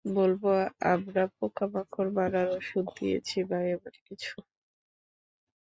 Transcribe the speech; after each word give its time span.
বলব 0.05 0.43
আমরা 0.85 1.23
পোকামাকড় 1.37 2.09
মারার 2.13 2.47
ওষুধ 2.51 2.85
দিয়েছি 2.97 3.37
বা 3.49 3.59
এমন 3.67 3.93
কিছু। 4.07 4.33